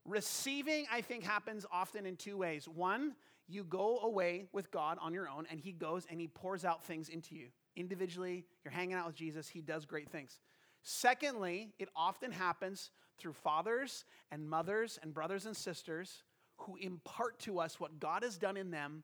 [0.04, 2.68] Receiving, I think, happens often in two ways.
[2.68, 3.14] One,
[3.48, 6.84] you go away with God on your own, and He goes and He pours out
[6.84, 7.48] things into you.
[7.76, 10.38] Individually, you're hanging out with Jesus, He does great things.
[10.82, 16.22] Secondly, it often happens through fathers and mothers and brothers and sisters
[16.58, 19.02] who impart to us what God has done in them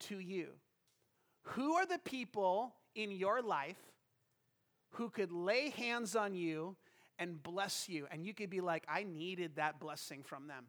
[0.00, 0.48] to you.
[1.42, 3.78] Who are the people in your life
[4.92, 6.76] who could lay hands on you
[7.18, 8.06] and bless you?
[8.10, 10.66] And you could be like, I needed that blessing from them.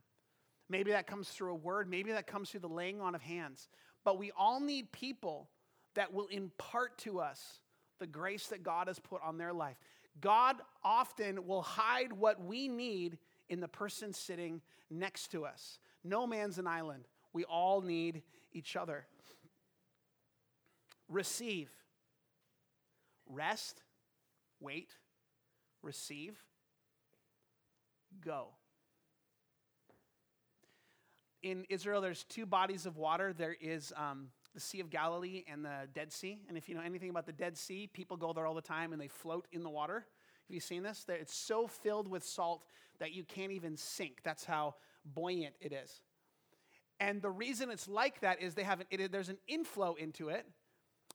[0.70, 3.68] Maybe that comes through a word, maybe that comes through the laying on of hands.
[4.04, 5.50] But we all need people
[5.96, 7.60] that will impart to us
[8.00, 9.78] the grace that God has put on their life.
[10.20, 13.18] God often will hide what we need
[13.50, 15.80] in the person sitting next to us.
[16.04, 17.08] No man's an island.
[17.34, 19.06] We all need each other.
[21.10, 21.70] Receive.
[23.28, 23.82] Rest,
[24.64, 24.96] wait,
[25.82, 26.38] receive,
[28.26, 28.48] go.
[31.44, 33.34] In Israel, there's two bodies of water.
[33.34, 36.40] There is um, the Sea of Galilee and the Dead Sea.
[36.48, 38.94] And if you know anything about the Dead Sea, people go there all the time
[38.94, 40.06] and they float in the water.
[40.48, 41.06] Have you seen this?
[41.10, 42.64] It's so filled with salt
[43.00, 44.22] that you can't even sink.
[44.24, 44.76] That's how
[45.14, 46.02] buoyant it is.
[47.00, 50.30] And the reason it's like that is they have an, it, there's an inflow into
[50.30, 50.46] it,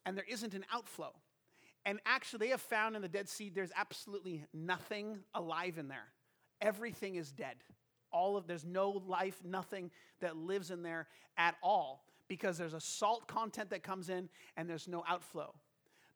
[0.04, 1.14] and there isn't an outflow.
[1.88, 6.05] And actually, they have found in the Dead Sea there's absolutely nothing alive in there.
[6.61, 7.57] Everything is dead.
[8.12, 11.07] All of there's no life, nothing that lives in there
[11.38, 15.55] at all because there's a salt content that comes in and there's no outflow.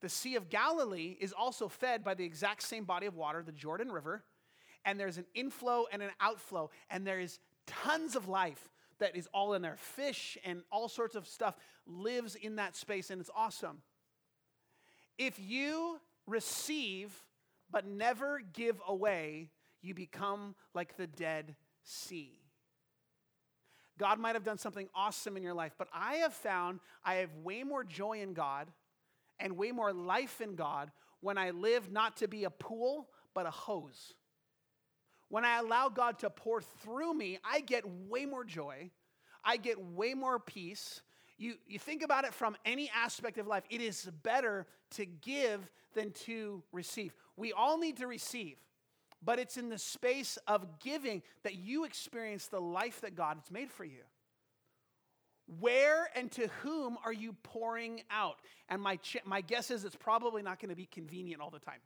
[0.03, 3.51] The Sea of Galilee is also fed by the exact same body of water, the
[3.51, 4.25] Jordan River,
[4.85, 9.27] and there's an inflow and an outflow, and there is tons of life that is
[9.33, 9.79] all in there.
[9.79, 11.57] Fish and all sorts of stuff
[11.87, 13.81] lives in that space, and it's awesome.
[15.25, 17.13] If you receive
[17.71, 21.55] but never give away, you become like the Dead
[21.85, 22.41] Sea.
[24.01, 27.31] God might have done something awesome in your life, but I have found I have
[27.45, 28.67] way more joy in God
[29.39, 33.47] and way more life in God when I live not to be a pool, but
[33.47, 34.15] a hose.
[35.29, 38.91] When I allow God to pour through me, I get way more joy.
[39.45, 41.01] I get way more peace.
[41.43, 45.69] You, you think about it from any aspect of life, it is better to give
[45.93, 47.13] than to receive.
[47.37, 48.59] We all need to receive,
[49.21, 53.51] but it's in the space of giving that you experience the life that God has
[53.51, 54.03] made for you.
[55.59, 58.37] Where and to whom are you pouring out?
[58.69, 61.59] And my, ch- my guess is it's probably not going to be convenient all the
[61.59, 61.81] time.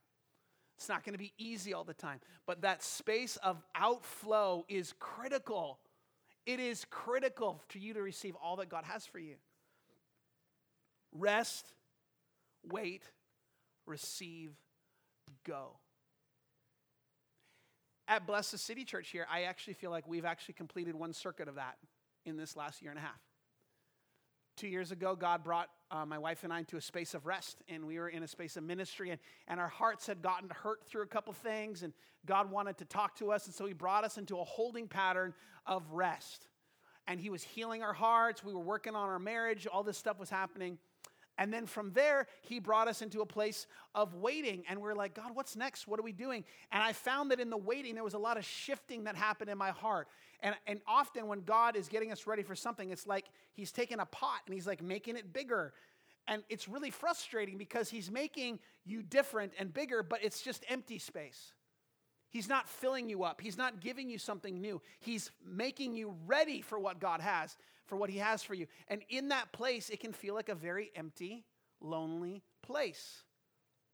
[0.76, 4.92] It's not going to be easy all the time, but that space of outflow is
[4.98, 5.78] critical.
[6.44, 9.36] It is critical for you to receive all that God has for you.
[11.12, 11.72] Rest,
[12.64, 13.02] wait,
[13.86, 14.52] receive,
[15.46, 15.78] go.
[18.08, 21.56] At Blessed City Church here, I actually feel like we've actually completed one circuit of
[21.56, 21.76] that
[22.24, 23.20] in this last year and a half.
[24.56, 27.62] Two years ago, God brought uh, my wife and I into a space of rest,
[27.68, 30.86] and we were in a space of ministry, and, and our hearts had gotten hurt
[30.86, 31.92] through a couple things, and
[32.24, 35.34] God wanted to talk to us, and so He brought us into a holding pattern
[35.66, 36.48] of rest.
[37.06, 40.18] And He was healing our hearts, we were working on our marriage, all this stuff
[40.18, 40.78] was happening.
[41.38, 44.64] And then from there, he brought us into a place of waiting.
[44.68, 45.86] And we're like, God, what's next?
[45.86, 46.44] What are we doing?
[46.72, 49.50] And I found that in the waiting, there was a lot of shifting that happened
[49.50, 50.08] in my heart.
[50.40, 54.00] And, and often when God is getting us ready for something, it's like he's taking
[54.00, 55.72] a pot and he's like making it bigger.
[56.28, 60.98] And it's really frustrating because he's making you different and bigger, but it's just empty
[60.98, 61.52] space.
[62.36, 63.40] He's not filling you up.
[63.40, 64.82] He's not giving you something new.
[65.00, 68.66] He's making you ready for what God has, for what He has for you.
[68.88, 71.46] And in that place, it can feel like a very empty,
[71.80, 73.22] lonely place.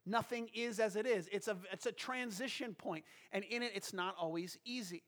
[0.04, 1.28] Nothing is as it is.
[1.30, 5.04] It's a, it's a transition point, and in it, it's not always easy.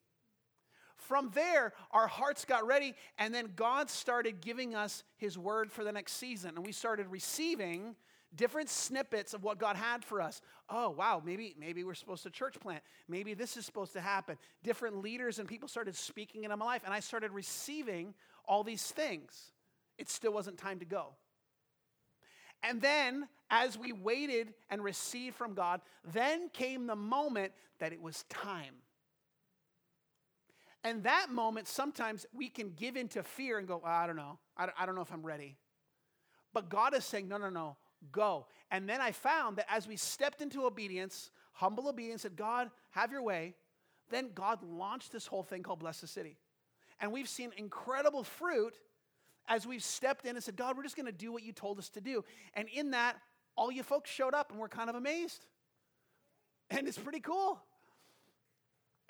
[0.97, 5.83] From there, our hearts got ready, and then God started giving us His word for
[5.83, 6.53] the next season.
[6.55, 7.97] And we started receiving
[8.37, 10.40] different snippets of what God had for us.
[10.68, 12.83] Oh, wow, maybe, maybe we're supposed to church plant.
[13.09, 14.38] Maybe this is supposed to happen.
[14.62, 18.14] Different leaders and people started speaking into my life, and I started receiving
[18.47, 19.53] all these things.
[19.99, 21.14] It still wasn't time to go.
[22.62, 25.81] And then, as we waited and received from God,
[26.12, 28.75] then came the moment that it was time.
[30.83, 34.38] And that moment, sometimes we can give into fear and go, oh, I don't know.
[34.57, 35.57] I don't know if I'm ready.
[36.53, 37.77] But God is saying, no, no, no
[38.12, 38.47] go.
[38.71, 43.12] And then I found that as we stepped into obedience, humble obedience, said, God, have
[43.12, 43.55] your way,
[44.11, 46.37] then God launched this whole thing called Bless the City.
[47.01, 48.75] And we've seen incredible fruit
[49.49, 51.79] as we've stepped in and said, God, we're just going to do what you told
[51.79, 52.25] us to do.
[52.55, 53.17] And in that,
[53.57, 55.45] all you folks showed up and we're kind of amazed.
[56.71, 57.61] And it's pretty cool.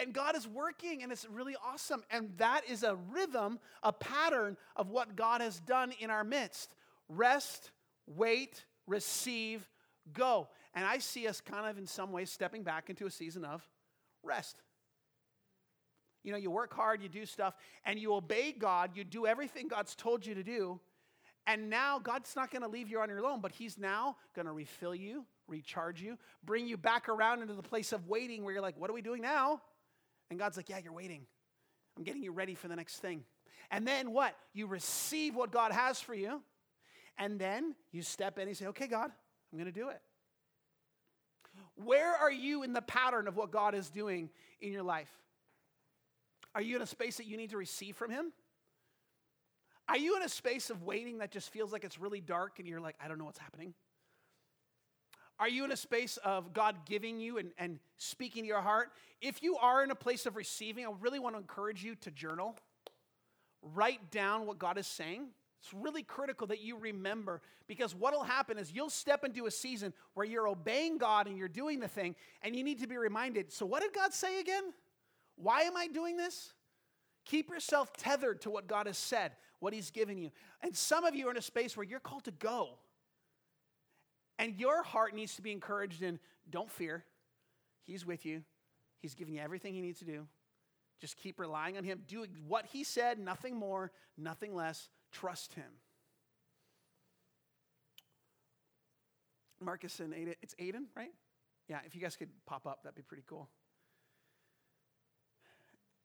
[0.01, 2.03] And God is working and it's really awesome.
[2.11, 6.75] And that is a rhythm, a pattern of what God has done in our midst
[7.09, 7.71] rest,
[8.07, 9.69] wait, receive,
[10.13, 10.49] go.
[10.75, 13.67] And I see us kind of in some ways stepping back into a season of
[14.23, 14.63] rest.
[16.23, 19.69] You know, you work hard, you do stuff, and you obey God, you do everything
[19.69, 20.81] God's told you to do.
[21.47, 24.47] And now God's not going to leave you on your own, but He's now going
[24.47, 28.55] to refill you, recharge you, bring you back around into the place of waiting where
[28.55, 29.61] you're like, what are we doing now?
[30.31, 31.27] And God's like, yeah, you're waiting.
[31.99, 33.25] I'm getting you ready for the next thing.
[33.71, 34.35] And then what?
[34.55, 36.41] You receive what God has for you.
[37.19, 39.11] And then you step in and say, okay, God,
[39.53, 40.01] I'm going to do it.
[41.77, 45.11] Where are you in the pattern of what God is doing in your life?
[46.55, 48.33] Are you in a space that you need to receive from Him?
[49.89, 52.67] Are you in a space of waiting that just feels like it's really dark and
[52.67, 53.75] you're like, I don't know what's happening?
[55.39, 58.91] Are you in a space of God giving you and, and speaking to your heart?
[59.21, 62.11] If you are in a place of receiving, I really want to encourage you to
[62.11, 62.57] journal.
[63.61, 65.29] Write down what God is saying.
[65.65, 69.51] It's really critical that you remember because what will happen is you'll step into a
[69.51, 72.99] season where you're obeying God and you're doing the thing, and you need to be
[72.99, 74.65] reminded so, what did God say again?
[75.37, 76.53] Why am I doing this?
[77.25, 80.33] Keep yourself tethered to what God has said, what He's given you.
[80.63, 82.69] And some of you are in a space where you're called to go.
[84.39, 86.19] And your heart needs to be encouraged in
[86.51, 87.05] don't fear.
[87.85, 88.43] He's with you,
[89.01, 90.27] He's giving you everything He needs to do.
[91.01, 92.03] Just keep relying on Him.
[92.07, 94.91] Do what He said, nothing more, nothing less.
[95.15, 95.71] Trust him.
[99.61, 101.13] Marcus and Aiden, it's Aiden, right?
[101.69, 103.49] Yeah, if you guys could pop up, that'd be pretty cool.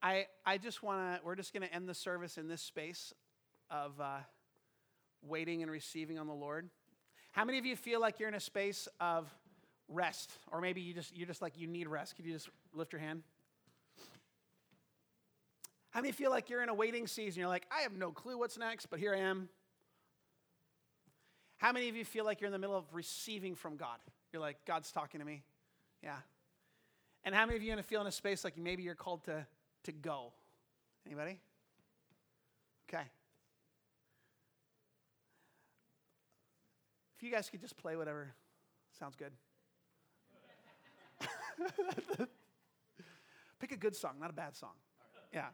[0.02, 3.14] I, I just want to, we're just going to end the service in this space
[3.70, 4.20] of uh,
[5.22, 6.70] waiting and receiving on the Lord.
[7.32, 9.28] How many of you feel like you're in a space of
[9.90, 10.32] rest?
[10.52, 12.16] Or maybe you just, you're just like, you need rest.
[12.16, 13.24] Could you just lift your hand?
[15.92, 17.40] How many feel like you're in a waiting season?
[17.40, 19.50] You're like, I have no clue what's next, but here I am.
[21.58, 23.98] How many of you feel like you're in the middle of receiving from God?
[24.32, 25.44] You're like, God's talking to me.
[26.04, 26.16] Yeah.
[27.24, 29.24] And how many of you in a feel in a space like maybe you're called
[29.26, 29.46] to,
[29.84, 30.32] to go?
[31.06, 31.40] Anybody?
[32.88, 33.04] Okay.
[37.18, 38.34] If you guys could just play whatever
[38.98, 39.32] sounds good.
[43.60, 44.76] Pick a good song, not a bad song.
[45.34, 45.48] Yeah.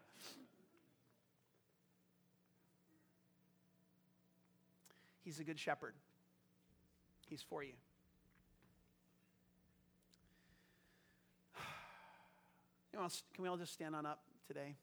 [5.24, 5.94] He's a good shepherd.
[7.28, 7.74] He's for you.
[12.94, 13.10] can
[13.40, 14.76] we all just stand on up today?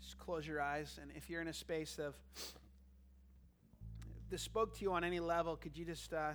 [0.00, 2.14] Just close your eyes, and if you're in a space of
[4.30, 6.32] this spoke to you on any level, could you just uh,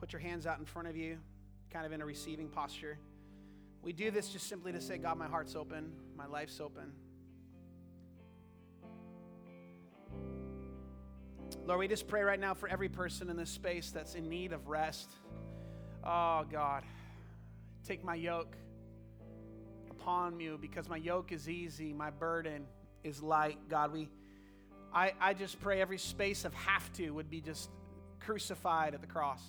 [0.00, 1.18] Put your hands out in front of you,
[1.70, 2.98] kind of in a receiving posture.
[3.82, 6.92] We do this just simply to say, God, my heart's open, my life's open.
[11.66, 14.52] Lord, we just pray right now for every person in this space that's in need
[14.52, 15.10] of rest.
[16.02, 16.82] Oh, God,
[17.86, 18.56] take my yoke
[19.90, 22.64] upon you because my yoke is easy, my burden
[23.04, 23.58] is light.
[23.68, 24.08] God, we,
[24.94, 27.68] I, I just pray every space of have to would be just
[28.18, 29.42] crucified at the cross.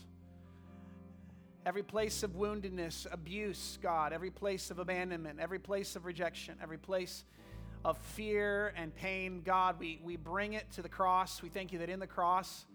[1.64, 6.80] Every place of woundedness, abuse, God, every place of abandonment, every place of rejection, every
[6.80, 7.24] place
[7.86, 11.42] of fear and pain, God, we, we bring it to the cross.
[11.42, 12.66] We thank you that in the cross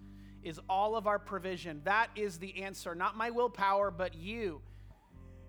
[0.45, 1.81] is all of our provision.
[1.83, 2.95] That is the answer.
[2.95, 4.61] Not my willpower, but you.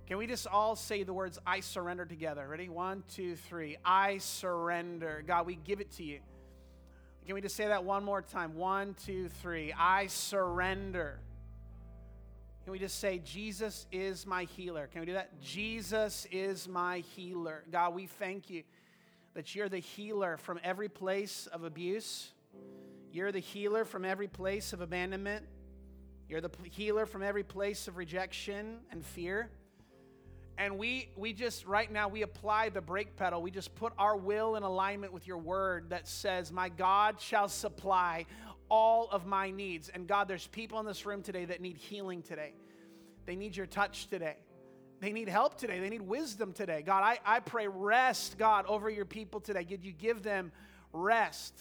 [0.08, 2.48] Can we just all say the words, I surrender together?
[2.48, 2.70] Ready?
[2.70, 3.78] One, two, three.
[3.86, 5.24] I surrender.
[5.28, 6.20] God, we give it to you.
[7.26, 8.56] Can we just say that one more time?
[8.56, 9.74] One, two, three.
[9.78, 11.20] I surrender.
[12.68, 14.88] Can we just say, Jesus is my healer?
[14.88, 15.40] Can we do that?
[15.40, 17.64] Jesus is my healer.
[17.72, 18.64] God, we thank you
[19.36, 22.30] that you're the healer from every place of abuse.
[23.10, 25.46] You're the healer from every place of abandonment.
[26.28, 29.50] You're the healer from every place of rejection and fear.
[30.58, 33.42] And we, we just, right now, we apply the brake pedal.
[33.42, 37.48] We just put our will in alignment with your word that says, My God shall
[37.48, 38.26] supply
[38.70, 39.90] all of my needs.
[39.90, 42.54] And God, there's people in this room today that need healing today.
[43.26, 44.38] They need your touch today.
[45.00, 45.80] They need help today.
[45.80, 46.82] They need wisdom today.
[46.82, 49.64] God, I, I pray rest, God, over your people today.
[49.64, 50.52] Did you give them
[50.92, 51.54] rest?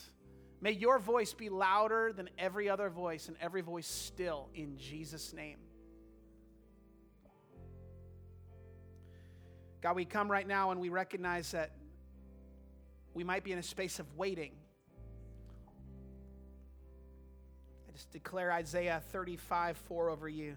[0.61, 5.35] May your voice be louder than every other voice and every voice still in Jesus'
[5.35, 5.59] name.
[9.83, 11.73] God, we come right now and we recognize that
[13.13, 14.53] we might be in a space of waiting.
[17.97, 20.57] Just declare Isaiah 35 4 over you.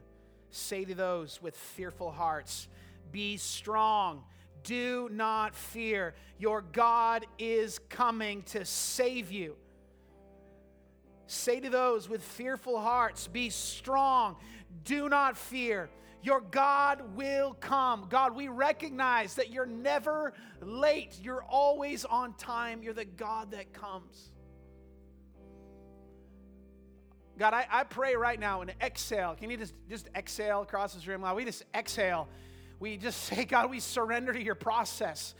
[0.49, 2.67] Say to those with fearful hearts,
[3.13, 4.23] Be strong.
[4.65, 6.15] Do not fear.
[6.37, 9.55] Your God is coming to save you.
[11.27, 14.35] Say to those with fearful hearts, Be strong.
[14.83, 15.89] Do not fear.
[16.21, 18.07] Your God will come.
[18.09, 21.17] God, we recognize that you're never late.
[21.23, 22.83] You're always on time.
[22.83, 24.29] You're the God that comes.
[27.39, 29.33] God, I, I pray right now and exhale.
[29.33, 31.25] Can you just, just exhale across this room?
[31.33, 32.27] We just exhale.
[32.81, 35.35] We just say, God, we surrender to your process.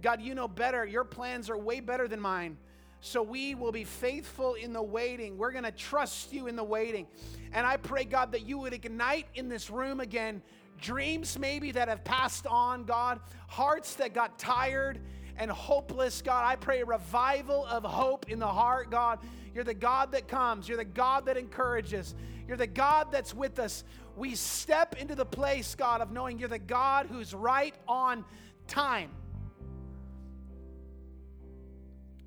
[0.00, 0.86] God, you know better.
[0.86, 2.56] Your plans are way better than mine.
[3.00, 5.38] So we will be faithful in the waiting.
[5.38, 7.08] We're going to trust you in the waiting.
[7.52, 10.42] And I pray, God, that you would ignite in this room again
[10.80, 15.00] dreams maybe that have passed on, God, hearts that got tired
[15.40, 16.44] and hopeless, God.
[16.44, 19.18] I pray a revival of hope in the heart, God.
[19.54, 22.14] You're the God that comes, you're the God that encourages,
[22.46, 23.82] you're the God that's with us.
[24.16, 28.24] We step into the place, God, of knowing you're the God who's right on
[28.68, 29.10] time.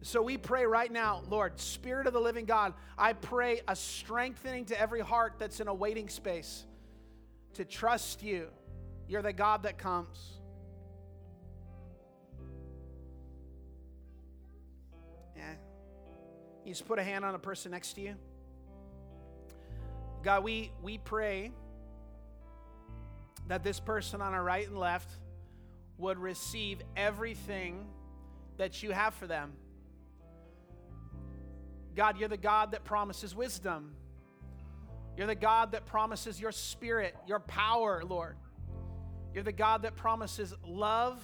[0.02, 4.66] So we pray right now, Lord, Spirit of the living God, I pray a strengthening
[4.66, 6.66] to every heart that's in a waiting space
[7.54, 8.50] to trust you.
[9.08, 10.33] You're the God that comes.
[16.66, 18.16] You just put a hand on a person next to you.
[20.24, 21.52] God, we, we pray
[23.48, 25.12] that this person on our right and left
[25.98, 27.86] would receive everything
[28.58, 29.52] that you have for them.
[31.96, 33.94] God, you're the God that promises wisdom.
[35.18, 38.38] You're the God that promises your spirit, your power, Lord.
[39.34, 41.22] You're the God that promises love,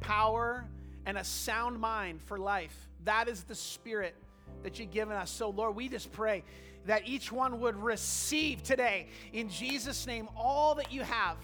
[0.00, 0.64] power,
[1.04, 2.88] and a sound mind for life.
[3.04, 4.14] That is the spirit
[4.62, 5.30] that you've given us.
[5.30, 6.44] So, Lord, we just pray
[6.86, 11.36] that each one would receive today, in Jesus' name, all that you have.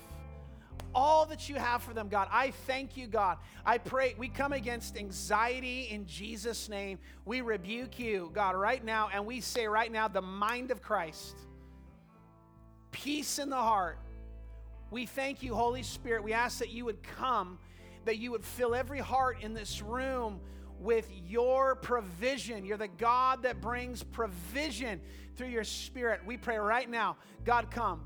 [0.95, 2.29] All that you have for them, God.
[2.31, 3.39] I thank you, God.
[3.67, 7.01] I pray we come against anxiety in Jesus' name.
[7.25, 11.35] We rebuke you, God, right now, and we say right now, the mind of Christ,
[12.93, 13.99] peace in the heart.
[14.93, 16.23] We thank you, Holy Spirit.
[16.23, 17.59] We ask that you would come,
[18.05, 20.39] that you would fill every heart in this room
[20.81, 22.65] with your provision.
[22.65, 25.01] You're the God that brings provision
[25.37, 26.21] through your spirit.
[26.25, 28.03] We pray right now, God, come.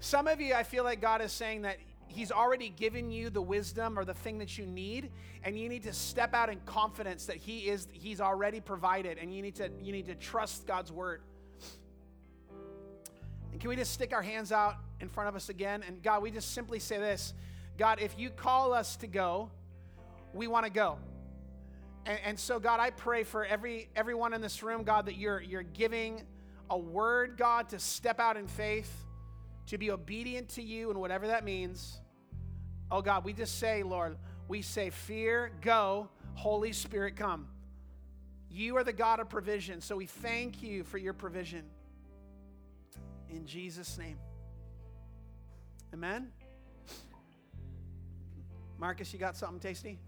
[0.00, 3.42] Some of you, I feel like God is saying that He's already given you the
[3.42, 5.10] wisdom or the thing that you need,
[5.44, 9.32] and you need to step out in confidence that He is He's already provided, and
[9.34, 11.22] you need to you need to trust God's word.
[13.52, 15.84] And can we just stick our hands out in front of us again?
[15.86, 17.34] And God, we just simply say this
[17.78, 19.50] God, if you call us to go,
[20.32, 20.98] we want to go.
[22.06, 25.40] And, and, so, God, I pray for every everyone in this room, God, that you're
[25.40, 26.22] you're giving
[26.70, 28.90] a word, God, to step out in faith,
[29.66, 32.00] to be obedient to you, and whatever that means.
[32.90, 34.16] Oh God, we just say, Lord,
[34.48, 37.46] we say, fear, go, Holy Spirit, come.
[38.50, 41.64] You are the God of provision, so we thank you for your provision.
[43.28, 44.18] In Jesus' name.
[45.94, 46.32] Amen.
[48.78, 49.98] Marcus, you got something tasty?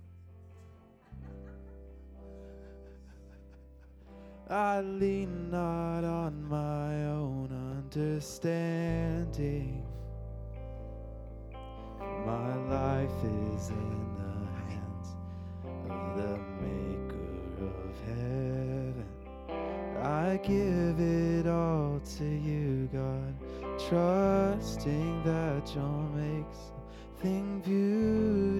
[4.52, 7.48] I lean not on my own
[7.78, 9.82] understanding.
[12.26, 15.16] My life is in the hands
[15.64, 19.06] of the Maker of heaven.
[20.02, 23.34] I give it all to you, God,
[23.88, 28.51] trusting that you'll make something beautiful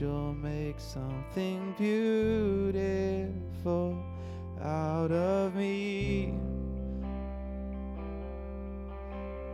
[0.00, 4.02] you'll make something beautiful
[4.62, 6.32] out of me.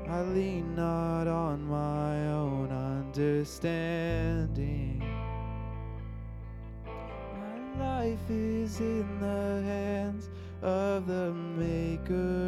[0.08, 5.02] I lean not on my own understanding.
[6.86, 10.30] My life is in the hands
[10.62, 12.45] of the Maker.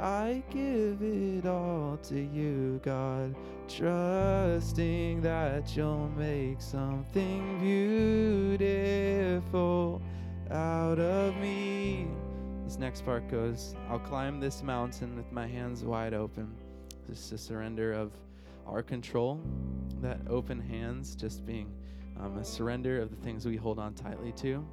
[0.00, 3.34] I give it all to you, God,
[3.68, 7.58] trusting that you'll make something
[8.58, 10.00] beautiful
[10.52, 12.06] out of me.
[12.64, 16.54] This next part goes I'll climb this mountain with my hands wide open.
[17.08, 18.12] Just a surrender of
[18.66, 19.40] our control,
[20.00, 21.72] that open hands just being
[22.20, 24.64] um, a surrender of the things we hold on tightly to,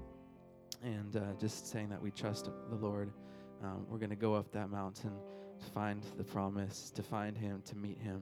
[0.84, 3.11] and uh, just saying that we trust the Lord.
[3.66, 5.13] Um, we're going to go up that mountain
[5.59, 8.22] to find the promise, to find Him, to meet Him.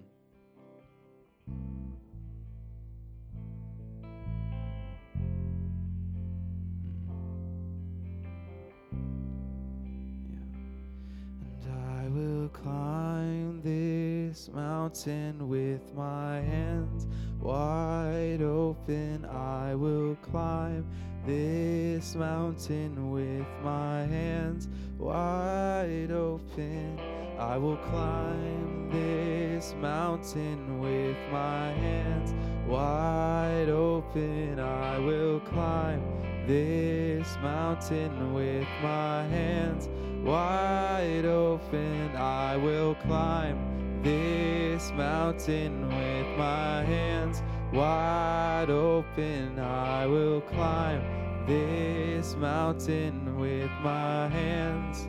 [11.42, 17.06] And I will climb this mountain with my hands
[17.42, 19.26] wide open.
[19.26, 20.88] I will climb
[21.26, 24.70] this mountain with my hands
[25.04, 26.98] wide open.
[27.38, 32.34] I will climb this mountain with my hands
[32.66, 34.60] wide open.
[34.60, 36.02] I will climb
[36.48, 39.90] this mountain with my hands
[40.24, 42.16] wide open.
[42.16, 47.44] I will climb this mountain with my hands
[47.74, 49.60] wide open.
[49.60, 55.08] I will climb this mountain with my hands.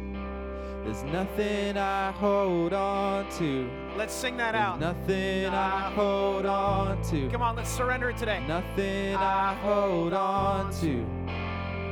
[0.84, 3.70] There's nothing I hold on to.
[3.96, 4.80] Let's sing that There's out.
[4.80, 7.30] nothing I hold on to.
[7.30, 8.44] Come on, let's surrender it today.
[8.46, 9.58] Nothing I ah.
[9.62, 11.06] hold on to.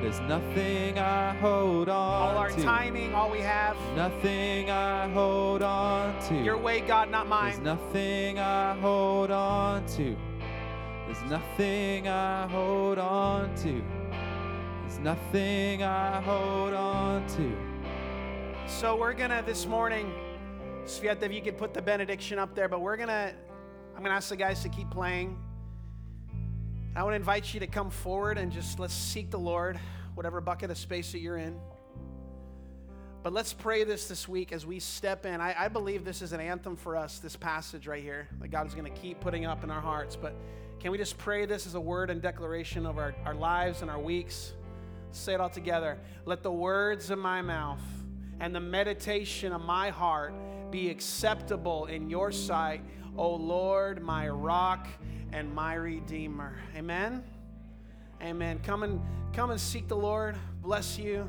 [0.02, 2.34] There's nothing I hold on to.
[2.34, 2.62] All our to.
[2.62, 3.76] timing, all we have.
[3.96, 6.42] Nothing I hold on to.
[6.42, 7.52] Your way, God, not mine.
[7.52, 10.16] There's nothing I hold on to.
[11.06, 13.82] There's nothing I hold on to.
[14.92, 17.56] There's nothing I hold on to.
[18.68, 20.12] So we're gonna this morning,
[20.84, 23.32] Svieta, if you could put the benediction up there, but we're gonna,
[23.96, 25.38] I'm gonna ask the guys to keep playing.
[26.94, 29.80] I want to invite you to come forward and just let's seek the Lord,
[30.14, 31.58] whatever bucket of space that you're in.
[33.22, 35.40] But let's pray this this week as we step in.
[35.40, 38.66] I, I believe this is an anthem for us, this passage right here, that God
[38.66, 40.16] is going to keep putting up in our hearts.
[40.16, 40.34] But
[40.80, 43.90] can we just pray this as a word and declaration of our, our lives and
[43.90, 44.52] our weeks?
[45.12, 45.98] Say it all together.
[46.24, 47.82] Let the words of my mouth
[48.40, 50.34] and the meditation of my heart
[50.70, 52.82] be acceptable in your sight,
[53.16, 54.88] O Lord, my rock
[55.32, 56.56] and my redeemer.
[56.74, 57.22] Amen.
[58.22, 58.60] Amen.
[58.64, 59.00] Come and
[59.32, 60.36] come and seek the Lord.
[60.62, 61.28] Bless you.